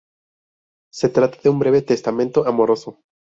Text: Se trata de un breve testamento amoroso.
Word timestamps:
Se 0.91 1.09
trata 1.09 1.37
de 1.43 1.49
un 1.51 1.59
breve 1.59 1.83
testamento 1.83 2.47
amoroso. 2.47 3.01